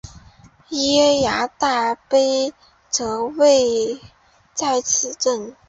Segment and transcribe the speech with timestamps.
[0.69, 2.17] 耶涯大坝
[2.89, 3.99] 则位
[4.51, 5.55] 在此镇。